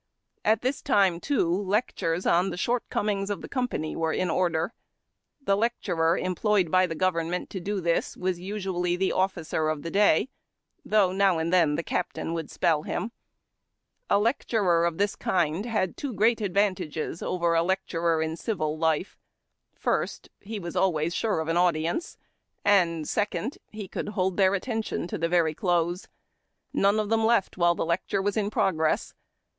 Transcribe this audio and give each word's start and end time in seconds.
At 0.43 0.63
this 0.63 0.81
time, 0.81 1.19
too, 1.19 1.47
lectures 1.47 2.25
on 2.25 2.49
the 2.49 2.57
shortcomings 2.57 3.29
of 3.29 3.41
the 3.41 3.47
company 3.47 3.95
were 3.95 4.11
in 4.11 4.31
order. 4.31 4.73
The 5.39 5.55
lecturer 5.55 6.17
employed 6.17 6.71
by 6.71 6.87
the 6.87 6.95
government 6.95 7.51
to 7.51 7.59
do 7.59 7.79
this 7.79 8.17
was 8.17 8.39
usually 8.39 8.95
the 8.95 9.11
officer 9.11 9.69
of 9.69 9.83
the 9.83 9.91
day, 9.91 10.29
though 10.83 11.11
now 11.11 11.37
and 11.37 11.53
then 11.53 11.75
the 11.75 11.83
captain 11.83 12.33
would 12.33 12.49
spell 12.49 12.81
him. 12.81 13.11
A 14.09 14.17
lecturer 14.17 14.85
of 14.87 14.97
this 14.97 15.15
kind 15.15 15.67
had 15.67 15.95
two 15.95 16.13
great 16.15 16.41
advantages 16.41 17.21
over 17.21 17.53
a 17.53 17.61
lecturer 17.61 18.23
in 18.23 18.35
civil 18.35 18.75
life; 18.79 19.19
first, 19.75 20.29
he 20.39 20.57
was 20.57 20.75
always 20.75 21.13
sure 21.13 21.39
of 21.41 21.47
an 21.47 21.57
audience, 21.57 22.17
and, 22.65 23.07
second, 23.07 23.59
he 23.69 23.87
could 23.87 24.07
A 24.07 24.07
DAY 24.07 24.07
IN 24.07 24.13
CAMP. 24.13 24.15
189 24.15 24.15
hold 24.15 24.37
their 24.37 25.03
atteiitiou 25.03 25.09
to 25.09 25.17
the 25.19 25.29
very 25.29 25.53
close. 25.53 26.07
None 26.73 26.99
of 26.99 27.09
them 27.09 27.23
left 27.23 27.55
while 27.55 27.75
the 27.75 27.85
lecture 27.85 28.23
was 28.23 28.35
in 28.35 28.49
progress. 28.49 29.13